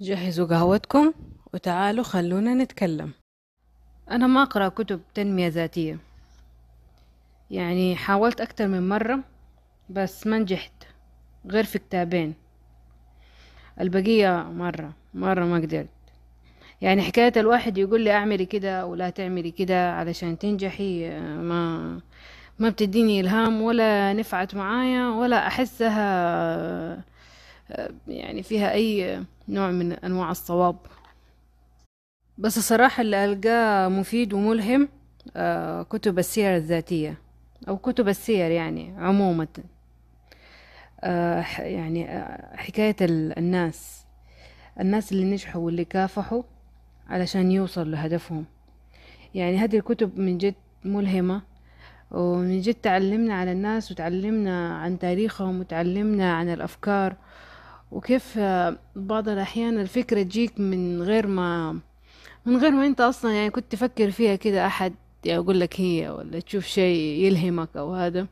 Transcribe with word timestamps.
جهزوا 0.00 0.46
قهوتكم 0.46 1.12
وتعالوا 1.54 2.04
خلونا 2.04 2.54
نتكلم. 2.54 3.10
أنا 4.10 4.26
ما 4.26 4.42
أقرأ 4.42 4.68
كتب 4.68 5.00
تنمية 5.14 5.48
ذاتية. 5.48 5.98
يعني 7.50 7.96
حاولت 7.96 8.40
أكتر 8.40 8.68
من 8.68 8.88
مرة 8.88 9.20
بس 9.90 10.26
ما 10.26 10.38
نجحت. 10.38 10.72
غير 11.46 11.64
في 11.64 11.78
كتابين. 11.78 12.34
البقية 13.80 14.42
مرة 14.42 14.92
مرة 15.14 15.44
ما 15.44 15.56
قدرت. 15.56 15.88
يعني 16.80 17.02
حكاية 17.02 17.32
الواحد 17.36 17.78
يقول 17.78 18.00
لي 18.00 18.12
أعملي 18.12 18.46
كده 18.46 18.86
ولا 18.86 19.10
تعملي 19.10 19.50
كده 19.50 19.92
علشان 19.92 20.38
تنجحي 20.38 21.10
ما 21.20 22.00
ما 22.58 22.68
بتديني 22.68 23.20
إلهام 23.20 23.62
ولا 23.62 24.12
نفعت 24.12 24.54
معايا 24.54 25.08
ولا 25.08 25.46
أحسها 25.46 27.04
يعني 28.08 28.42
فيها 28.42 28.72
أي 28.72 29.20
نوع 29.48 29.70
من 29.70 29.92
أنواع 29.92 30.30
الصواب. 30.30 30.76
بس 32.38 32.58
الصراحة 32.58 33.00
اللي 33.00 33.24
ألقاه 33.24 33.88
مفيد 33.88 34.32
وملهم 34.32 34.88
آه، 35.36 35.82
كتب 35.82 36.18
السير 36.18 36.56
الذاتية 36.56 37.18
أو 37.68 37.76
كتب 37.78 38.08
السير 38.08 38.50
يعني 38.50 38.94
عموما. 38.98 39.46
آه، 41.00 41.44
يعني 41.58 42.10
آه، 42.10 42.56
حكاية 42.56 42.96
الناس. 43.00 44.04
الناس 44.80 45.12
اللي 45.12 45.24
نجحوا 45.24 45.62
واللي 45.62 45.84
كافحوا 45.84 46.42
علشان 47.08 47.50
يوصل 47.50 47.90
لهدفهم. 47.90 48.44
يعني 49.34 49.58
هذه 49.58 49.76
الكتب 49.76 50.18
من 50.18 50.38
جد 50.38 50.54
ملهمة 50.84 51.42
ومن 52.10 52.60
جد 52.60 52.74
تعلمنا 52.74 53.34
على 53.34 53.52
الناس 53.52 53.92
وتعلمنا 53.92 54.74
عن 54.78 54.98
تاريخهم 54.98 55.60
وتعلمنا 55.60 56.32
عن 56.32 56.48
الأفكار. 56.48 57.16
وكيف 57.92 58.38
بعض 58.96 59.28
الأحيان 59.28 59.80
الفكرة 59.80 60.22
تجيك 60.22 60.60
من 60.60 61.02
غير 61.02 61.26
ما 61.26 61.78
من 62.46 62.56
غير 62.56 62.70
ما 62.70 62.86
أنت 62.86 63.00
أصلا 63.00 63.32
يعني 63.32 63.50
كنت 63.50 63.72
تفكر 63.72 64.10
فيها 64.10 64.36
كده 64.36 64.66
أحد 64.66 64.94
يقول 65.24 65.60
لك 65.60 65.80
هي 65.80 66.08
ولا 66.08 66.40
تشوف 66.40 66.66
شيء 66.66 67.24
يلهمك 67.26 67.76
أو 67.76 67.94
هذا. 67.94 68.26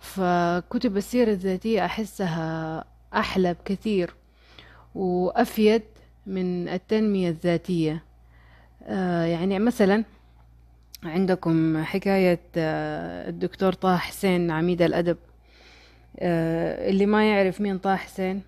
فكتب 0.00 0.96
السيرة 0.96 1.30
الذاتية 1.30 1.84
أحسها 1.84 2.84
أحلى 3.14 3.54
بكثير 3.54 4.14
وأفيد 4.94 5.82
من 6.26 6.68
التنمية 6.68 7.28
الذاتية. 7.28 8.04
آه 8.84 9.24
يعني 9.24 9.58
مثلا 9.58 10.04
عندكم 11.04 11.82
حكاية 11.84 12.40
آه 12.56 13.28
الدكتور 13.28 13.72
طه 13.72 13.96
حسين 13.96 14.50
عميد 14.50 14.82
الأدب. 14.82 15.16
آه 16.18 16.90
اللي 16.90 17.06
ما 17.06 17.30
يعرف 17.30 17.60
مين 17.60 17.78
طه 17.78 17.96
حسين؟ 17.96 18.42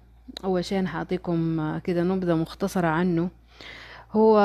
أول 0.45 0.65
شيء 0.65 0.87
حأعطيكم 0.87 1.61
آه 1.61 1.79
كده 1.79 2.03
نبذة 2.03 2.35
مختصرة 2.35 2.87
عنه. 2.87 3.31
هو 4.13 4.39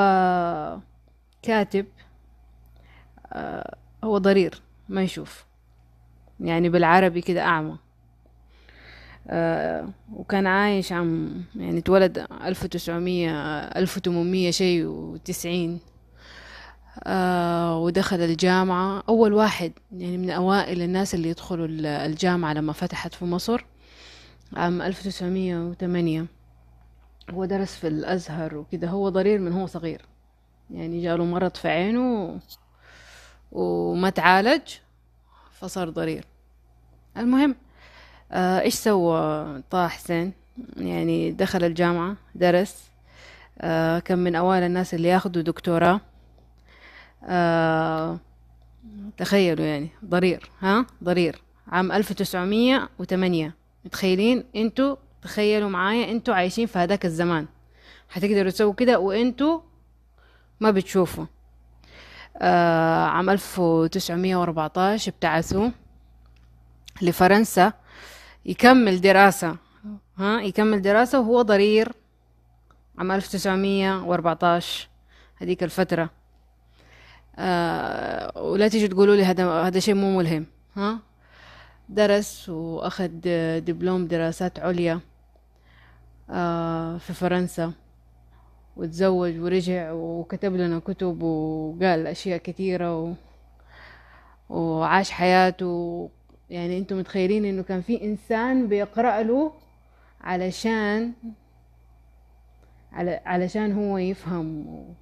كاتب 1.42 1.86
آه، 3.32 3.76
هو 4.04 4.18
ضرير 4.18 4.62
ما 4.88 5.02
يشوف 5.02 5.44
يعني 6.40 6.68
بالعربي 6.68 7.20
كده 7.20 7.42
أعمى. 7.42 7.76
آه، 9.28 9.88
وكان 10.12 10.46
عايش 10.46 10.92
عم 10.92 11.42
يعني 11.56 11.78
اتولد 11.78 12.26
ألف 12.44 12.64
وتسعمية 12.64 13.58
ألف 13.58 13.96
وتمنمية 13.96 14.50
شي 14.50 14.84
وتسعين. 14.84 15.80
آه، 17.04 17.78
ودخل 17.78 18.20
الجامعة. 18.20 19.02
أول 19.08 19.32
واحد 19.32 19.72
يعني 19.92 20.18
من 20.18 20.30
أوائل 20.30 20.82
الناس 20.82 21.14
اللي 21.14 21.28
يدخلوا 21.28 21.66
الجامعة 21.70 22.52
لما 22.52 22.72
فتحت 22.72 23.14
في 23.14 23.24
مصر. 23.24 23.64
عام 24.56 24.82
ألف 24.82 25.00
وتسعمية 25.00 25.58
وثمانية. 25.58 26.26
هو 27.30 27.44
درس 27.44 27.74
في 27.74 27.88
الأزهر 27.88 28.56
وكده. 28.56 28.88
هو 28.88 29.08
ضرير 29.08 29.38
من 29.38 29.52
هو 29.52 29.66
صغير. 29.66 30.02
يعني 30.70 31.02
جاله 31.02 31.24
مرض 31.24 31.56
في 31.56 31.68
عينه 31.68 32.40
وما 33.52 34.10
تعالج 34.10 34.62
فصار 35.52 35.90
ضرير. 35.90 36.24
المهم 37.16 37.54
آه 38.32 38.60
إيش 38.60 38.74
سوى 38.74 39.62
طه 39.70 39.88
حسين؟ 39.88 40.32
يعني 40.76 41.32
دخل 41.32 41.64
الجامعة 41.64 42.16
درس. 42.34 42.84
آه 43.60 43.98
كان 43.98 44.18
من 44.18 44.34
أوائل 44.34 44.62
الناس 44.62 44.94
اللي 44.94 45.08
ياخدوا 45.08 45.42
دكتوراه. 45.42 46.00
آه 47.24 48.18
تخيلوا 49.16 49.66
يعني 49.66 49.88
ضرير 50.04 50.50
ها؟ 50.60 50.86
ضرير. 51.04 51.42
عام 51.68 51.92
ألف 51.92 52.10
وتسعمية 52.10 52.88
وثمانية. 52.98 53.54
متخيلين؟ 53.88 54.44
أنتوا 54.56 54.96
تخيلوا 55.22 55.68
معايا 55.68 56.10
أنتوا 56.10 56.34
عايشين 56.34 56.66
في 56.66 56.78
هذاك 56.78 57.04
الزمان. 57.04 57.46
هتقدروا 58.12 58.50
تسووا 58.50 58.74
كده 58.74 58.98
وانتوا 58.98 59.60
ما 60.60 60.70
بتشوفوا. 60.70 61.26
آه 62.36 63.04
عام 63.06 63.30
ألف 63.30 63.58
وتسعمية 63.58 64.36
وأربعتاش 64.36 65.08
ابتعثوا 65.08 65.70
لفرنسا 67.02 67.72
يكمل 68.46 69.00
دراسة. 69.00 69.56
ها 70.18 70.40
يكمل 70.40 70.82
دراسة 70.82 71.20
وهو 71.20 71.42
ضرير. 71.42 71.92
عام 72.98 73.12
ألف 73.12 73.28
تسعمية 73.28 74.02
وأربعتاش 74.02 74.88
هذيك 75.36 75.62
الفترة. 75.62 76.10
آه 77.36 78.42
ولا 78.42 78.68
تيجي 78.68 78.88
تقولوا 78.88 79.16
لي 79.16 79.24
هذا 79.24 79.62
هذا 79.62 79.80
شيء 79.80 79.94
مو 79.94 80.18
ملهم. 80.18 80.46
ها؟ 80.76 80.98
درس 81.88 82.48
وأخذ 82.48 83.08
دبلوم 83.58 84.06
دراسات 84.06 84.58
عليا 84.58 85.00
آه، 86.30 86.98
في 86.98 87.12
فرنسا 87.12 87.72
وتزوج 88.76 89.38
ورجع 89.38 89.92
وكتب 89.92 90.54
لنا 90.54 90.78
كتب 90.78 91.22
وقال 91.22 92.06
أشياء 92.06 92.38
كثيرة 92.38 93.02
و... 93.02 93.14
وعاش 94.48 95.10
حياته. 95.10 96.10
يعني 96.50 96.78
أنتم 96.78 96.98
متخيلين 96.98 97.44
إنه 97.44 97.62
كان 97.62 97.80
في 97.80 98.04
إنسان 98.04 98.68
بيقرأ 98.68 99.22
له 99.22 99.52
علشان 100.20 101.12
على 102.92 103.20
علشان 103.24 103.72
هو 103.72 103.98
يفهم 103.98 104.66
و... 104.66 104.94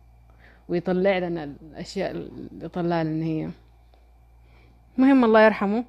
ويطلع 0.68 1.18
لنا 1.18 1.44
الأشياء 1.44 2.10
اللي 2.10 2.68
طلع 2.68 3.03
لنا 3.03 3.24
هي. 3.24 3.50
مهم 4.98 5.24
الله 5.24 5.41
يرحمه. 5.44 5.84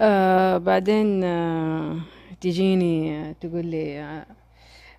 آه 0.00 0.58
بعدين 0.58 1.24
آه 1.24 2.00
تجيني 2.40 3.34
تقول 3.34 3.66
لي 3.66 4.24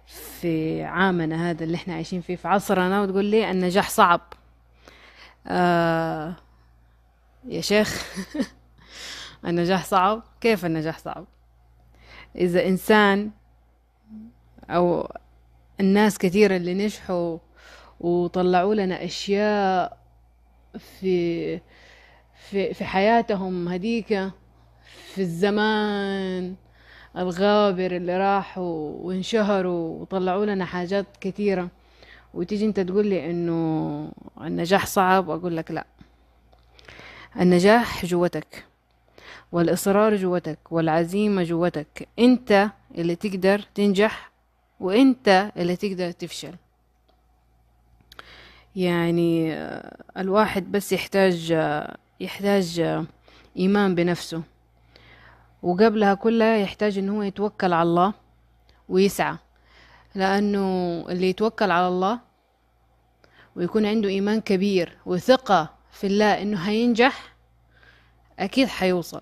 في 0.05 0.83
عامنا 0.83 1.49
هذا 1.49 1.63
اللي 1.63 1.75
إحنا 1.75 1.93
عايشين 1.93 2.21
فيه 2.21 2.35
في 2.35 2.47
عصرنا 2.47 3.01
وتقول 3.01 3.25
لي 3.25 3.51
النجاح 3.51 3.89
صعب. 3.89 4.21
آه 5.47 6.35
يا 7.45 7.61
شيخ 7.61 8.15
النجاح 9.47 9.85
صعب؟ 9.85 10.23
كيف 10.41 10.65
النجاح 10.65 10.99
صعب؟ 10.99 11.25
إذا 12.35 12.67
إنسان 12.67 13.31
أو 14.69 15.11
الناس 15.79 16.17
كثيرة 16.17 16.55
اللي 16.55 16.73
نجحوا 16.73 17.37
وطلعوا 17.99 18.75
لنا 18.75 19.03
أشياء 19.05 19.97
في 20.77 21.59
في 22.49 22.73
في 22.73 22.85
حياتهم 22.85 23.67
هديك 23.67 24.31
في 25.13 25.21
الزمان 25.21 26.55
الغابر 27.17 27.95
اللي 27.95 28.17
راحوا 28.17 28.93
وانشهروا 29.01 30.01
وطلعوا 30.01 30.45
لنا 30.45 30.65
حاجات 30.65 31.05
كثيرة. 31.21 31.69
وتيجي 32.33 32.65
انت 32.65 32.79
تقول 32.79 33.07
لي 33.07 33.31
إنه 33.31 34.11
النجاح 34.41 34.85
صعب 34.85 35.27
واقول 35.27 35.57
لك 35.57 35.71
لا. 35.71 35.85
النجاح 37.39 38.05
جوتك 38.05 38.65
والإصرار 39.51 40.15
جوتك 40.15 40.59
والعزيمة 40.71 41.43
جوتك. 41.43 42.07
أنت 42.19 42.69
اللي 42.97 43.15
تقدر 43.15 43.61
تنجح 43.75 44.31
وأنت 44.79 45.51
اللي 45.57 45.75
تقدر 45.75 46.11
تفشل. 46.11 46.53
يعني 48.75 49.53
الواحد 50.17 50.71
بس 50.71 50.91
يحتاج 50.91 51.51
يحتاج 52.19 52.79
إيمان 53.57 53.95
بنفسه. 53.95 54.41
وقبلها 55.63 56.13
كلها 56.13 56.57
يحتاج 56.57 56.97
إن 56.97 57.09
هو 57.09 57.21
يتوكل 57.21 57.73
على 57.73 57.89
الله 57.89 58.13
ويسعى. 58.89 59.37
لأنه 60.15 60.59
اللي 61.09 61.29
يتوكل 61.29 61.71
على 61.71 61.87
الله 61.87 62.19
ويكون 63.55 63.85
عنده 63.85 64.09
إيمان 64.09 64.41
كبير 64.41 64.97
وثقة 65.05 65.69
في 65.91 66.07
الله 66.07 66.41
إنه 66.41 66.57
هينجح 66.59 67.35
أكيد 68.39 68.67
حيوصل. 68.67 69.21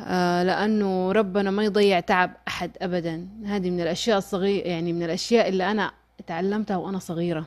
آه 0.00 0.42
لأنه 0.42 1.12
ربنا 1.12 1.50
ما 1.50 1.64
يضيع 1.64 2.00
تعب 2.00 2.36
أحد 2.48 2.70
ابدا. 2.82 3.28
هذه 3.44 3.70
من 3.70 3.80
الأشياء 3.80 4.18
الصغيرة 4.18 4.68
يعني 4.68 4.92
من 4.92 5.02
الأشياء 5.02 5.48
اللي 5.48 5.70
أنا 5.70 5.92
تعلمتها 6.26 6.76
وأنا 6.76 6.98
صغيرة. 6.98 7.46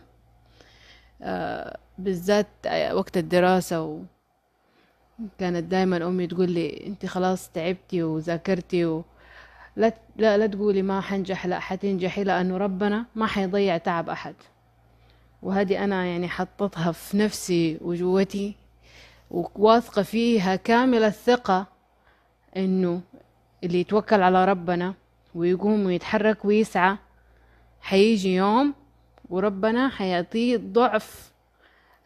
آه 1.22 1.78
بالذات 1.98 2.48
وقت 2.92 3.18
الدراسة 3.18 3.82
و 3.82 4.00
كانت 5.38 5.64
دايما 5.64 6.08
أمي 6.08 6.28
تقول 6.28 6.52
لي 6.52 6.88
أنت 6.88 7.06
خلاص 7.06 7.50
تعبتي 7.50 8.04
وذاكرتي 8.04 8.86
و... 8.86 9.04
لا 9.76 9.94
لا 10.16 10.38
لا 10.38 10.48
تقولي 10.48 10.82
ما 10.82 11.02
حنجح 11.02 11.46
لا 11.46 11.60
حتنجحي 11.60 12.24
لأنه 12.24 12.58
ربنا 12.58 13.06
ما 13.16 13.26
حيضيع 13.26 13.78
تعب 13.78 14.10
أحد. 14.10 14.36
وهذه 15.44 15.84
أنا 15.84 16.06
يعني 16.06 16.28
حطتها 16.30 16.92
في 16.92 17.18
نفسي 17.18 17.78
وجوتي 17.82 18.56
وواثقة 19.32 20.02
فيها 20.02 20.56
كامل 20.56 21.04
الثقة 21.04 21.68
إنه 22.58 23.02
اللي 23.64 23.80
يتوكل 23.80 24.22
على 24.22 24.46
ربنا 24.46 24.94
ويقوم 25.36 25.86
ويتحرك 25.86 26.46
ويسعى 26.46 26.98
حيجي 27.82 28.36
يوم 28.36 28.74
وربنا 29.30 29.90
حيعطيه 29.90 30.58
ضعف 30.58 31.33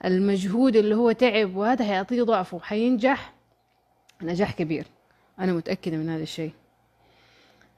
المجهود 0.05 0.75
اللي 0.75 0.95
هو 0.95 1.11
تعب 1.11 1.55
وهذا 1.55 1.85
حيعطيه 1.85 2.23
ضعفه 2.23 2.59
حينجح. 2.59 3.33
نجاح 4.21 4.51
كبير. 4.51 4.85
أنا 5.39 5.53
متأكدة 5.53 5.97
من 5.97 6.09
هذا 6.09 6.23
الشيء. 6.23 6.51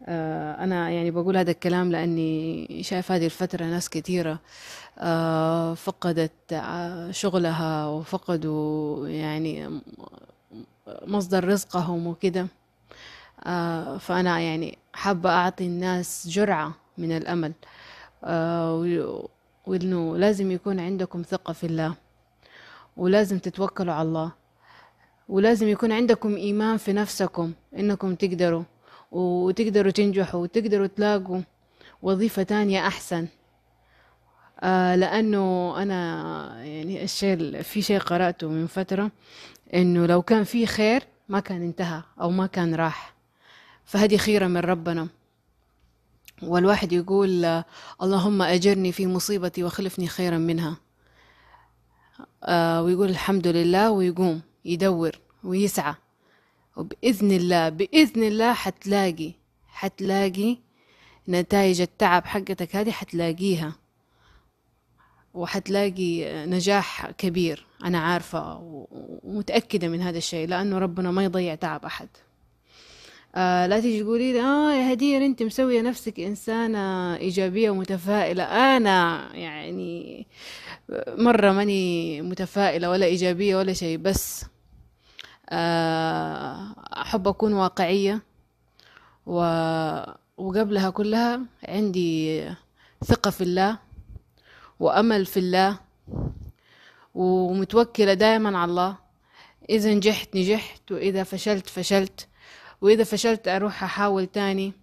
آه، 0.06 0.64
أنا 0.64 0.90
يعني 0.90 1.12
بقول 1.12 1.38
هذا 1.38 1.52
الكلام 1.52 1.92
لأني 1.92 2.84
شايف 2.84 3.12
هذه 3.12 3.26
الفترة 3.26 3.66
ناس 3.66 3.90
كثيرة 3.90 4.40
آه، 4.98 5.74
فقدت 5.74 6.54
آه، 6.54 7.12
شغلها 7.12 7.88
وفقدوا 7.88 9.08
يعني 9.08 9.82
مصدر 11.08 11.48
رزقهم 11.48 12.08
وكده. 12.08 12.48
فأنا 14.00 14.40
يعني 14.40 14.78
حابة 14.94 15.30
أعطي 15.30 15.66
الناس 15.66 16.28
جرعة 16.28 16.74
من 16.98 17.12
الأمل. 17.12 17.54
وإنه 19.68 20.18
لازم 20.18 20.52
يكون 20.52 20.80
عندكم 20.80 21.22
ثقة 21.22 21.54
في 21.54 21.66
الله. 21.66 21.96
ولازم 23.00 23.40
تتوكلوا 23.40 23.94
على 23.94 24.08
الله. 24.08 24.32
ولازم 25.30 25.68
يكون 25.68 25.92
عندكم 25.92 26.36
إيمان 26.36 26.78
في 26.78 26.94
نفسكم 26.94 27.54
إنكم 27.78 28.16
تقدروا. 28.16 28.64
وتقدروا 29.12 29.92
تنجحوا 29.92 30.42
وتقدروا 30.42 30.88
تلاقوا 30.88 31.42
وظيفة 32.02 32.44
تانية 32.44 32.88
أحسن. 32.88 33.28
آه 34.60 34.96
لأنه 34.96 35.74
أنا 35.82 36.64
يعني 36.66 37.04
الشيء 37.04 37.62
في 37.62 37.82
شيء 37.82 38.00
قرأته 38.00 38.48
من 38.48 38.68
فترة 38.68 39.12
إنه 39.74 40.06
لو 40.06 40.22
كان 40.22 40.44
في 40.44 40.66
خير 40.66 41.04
ما 41.30 41.40
كان 41.40 41.62
انتهى 41.62 42.04
أو 42.22 42.30
ما 42.30 42.48
كان 42.48 42.76
راح. 42.76 43.16
فهذه 43.86 44.18
خيرة 44.18 44.48
من 44.48 44.58
ربنا. 44.58 45.08
والواحد 46.44 46.92
يقول 46.92 47.64
اللهم 48.02 48.42
أجرني 48.42 48.92
في 48.92 49.08
مصيبتي 49.08 49.64
وخلفني 49.64 50.08
خيرا 50.08 50.38
منها. 50.38 50.70
آه 50.70 50.89
ويقول 52.84 53.10
الحمد 53.10 53.48
لله 53.48 53.92
ويقوم 53.92 54.42
يدور 54.66 55.12
ويسعى. 55.44 55.96
وبإذن 56.78 57.32
الله 57.32 57.70
بإذن 57.70 58.24
الله 58.24 58.54
حتلاقي 58.54 59.32
حتلاقي 59.68 60.58
نتائج 61.30 61.82
التعب 61.82 62.26
حقتك 62.26 62.76
هذه 62.76 62.92
حتلاقيها. 62.92 63.76
وحتلاقي 65.34 66.46
نجاح 66.46 67.12
كبير 67.12 67.66
أنا 67.84 68.00
عارفة 68.00 68.60
ومتأكدة 69.24 69.88
من 69.88 70.02
هذا 70.02 70.18
الشيء 70.18 70.48
لأنه 70.48 70.78
ربنا 70.78 71.12
ما 71.12 71.24
يضيع 71.24 71.56
تعب 71.56 71.86
أحد. 71.86 72.10
آه 73.36 73.68
لا 73.68 73.80
تيجي 73.80 74.04
تقولي 74.04 74.34
لي 74.34 74.42
آه 74.42 74.74
يا 74.74 74.94
هدير 74.94 75.26
أنت 75.26 75.44
مسوية 75.44 75.82
نفسك 75.82 76.20
إنسانة 76.20 77.16
إيجابية 77.16 77.70
ومتفائلة. 77.70 78.44
أنا 78.44 79.30
يعني 79.36 80.28
مرة 81.08 81.52
ماني 81.52 82.22
متفائلة 82.22 82.90
ولا 82.90 83.06
إيجابية 83.06 83.56
ولا 83.56 83.74
شيء 83.74 83.98
بس 83.98 84.46
آه، 85.50 86.76
أحب 87.02 87.28
أكون 87.28 87.54
واقعية. 87.54 88.22
و... 89.26 89.40
وقبلها 90.38 90.90
كلها 90.90 91.42
عندي 91.68 92.44
ثقة 93.06 93.32
في 93.32 93.42
الله 93.42 93.78
وأمل 94.80 95.26
في 95.26 95.38
الله 95.40 95.80
ومتوكلة 97.16 98.14
دائما 98.14 98.58
على 98.58 98.70
الله. 98.72 98.98
إذا 99.70 99.94
نجحت 99.94 100.36
نجحت 100.36 100.92
وإذا 100.92 101.24
فشلت 101.24 101.70
فشلت. 101.70 102.28
وإذا 102.82 103.04
فشلت 103.04 103.48
أروح 103.48 103.84
أحاول 103.84 104.26
تاني. 104.26 104.74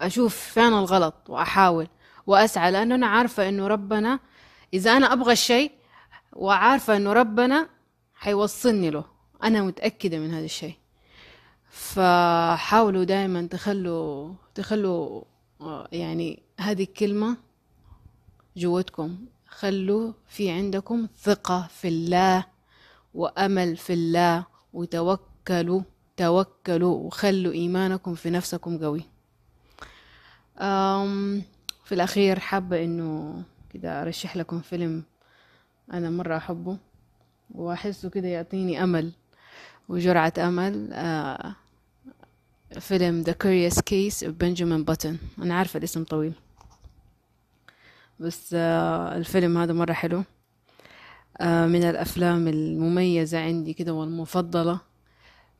أشوف 0.00 0.36
فين 0.36 0.72
الغلط 0.72 1.14
وأحاول 1.28 1.88
وأسعى 2.26 2.70
لأنه 2.70 2.94
أنا 2.94 3.06
عارفة 3.06 3.48
إنه 3.48 3.66
ربنا 3.66 4.20
إذا 4.74 4.96
أنا 4.96 5.12
أبغى 5.12 5.32
الشيء 5.32 5.72
وعارفة 6.32 6.96
إنه 6.96 7.12
ربنا 7.12 7.68
حيوصلني 8.14 8.90
له. 8.90 9.04
أنا 9.42 9.62
متأكدة 9.62 10.18
من 10.18 10.30
هذا 10.34 10.44
الشيء. 10.44 10.74
فحاولوا 11.70 13.04
دائما 13.04 13.46
تخلوا 13.46 14.34
تخلوا 14.54 15.22
يعني 15.92 16.42
هذه 16.60 16.82
الكلمة 16.82 17.36
جوتكم. 18.56 19.18
خلوا 19.48 20.12
في 20.26 20.50
عندكم 20.50 21.08
ثقة 21.22 21.68
في 21.70 21.88
الله 21.88 22.44
وأمل 23.14 23.76
في 23.76 23.92
الله 23.92 24.46
وتوكلوا. 24.72 25.82
توكلوا 26.18 26.96
وخلوا 26.96 27.52
إيمانكم 27.52 28.14
في 28.14 28.30
نفسكم 28.30 28.78
قوي. 28.78 29.02
في 31.84 31.92
الأخير 31.92 32.38
حابة 32.38 32.84
إنه 32.84 33.42
كده 33.70 34.02
أرشح 34.02 34.36
لكم 34.36 34.60
فيلم 34.60 35.02
أنا 35.92 36.10
مرة 36.10 36.36
أحبه 36.36 36.78
وأحسه 37.50 38.10
كده 38.10 38.28
يعطيني 38.28 38.84
أمل 38.84 39.12
وجرعة 39.88 40.32
آه 40.38 41.54
فيلم 42.80 43.24
The 43.24 43.32
Curious 43.44 43.76
Case 43.76 44.26
of 44.26 44.32
Benjamin 44.44 44.84
Button. 44.84 45.42
أنا 45.42 45.54
عارفة 45.54 45.78
الاسم 45.78 46.04
طويل. 46.04 46.32
بس 48.20 48.54
الفيلم 48.54 49.58
هذا 49.58 49.72
مرة 49.72 49.92
حلو. 49.92 50.24
من 51.40 51.82
الأفلام 51.84 52.48
المميزة 52.48 53.40
عندي 53.40 53.72
كده 53.72 53.92
والمفضلة. 53.92 54.87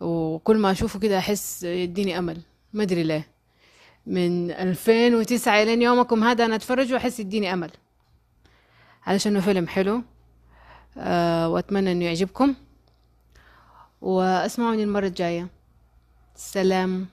وكل 0.00 0.56
ما 0.58 0.70
أشوفه 0.70 0.98
كده 0.98 1.18
أحس 1.18 1.62
يديني 1.62 2.18
أمل. 2.18 2.40
ما 2.72 2.82
أدري 2.82 3.02
ليه. 3.02 3.26
من 4.06 4.50
2009 4.50 5.62
إلى 5.62 5.84
يومكم 5.84 6.24
هذا 6.24 6.44
أنا 6.44 6.54
أتفرج 6.54 6.92
وأحس 6.92 7.20
يديني 7.20 7.52
أمل. 7.52 7.70
علشان 9.06 9.40
فيلم 9.40 9.68
حلو. 9.68 10.02
آه، 10.98 11.48
وأتمنى 11.48 11.92
أنه 11.92 12.04
يعجبكم. 12.04 12.54
وأسمعوني 14.00 14.82
المرة 14.82 15.06
الجاية. 15.06 15.48
سلام. 16.36 17.06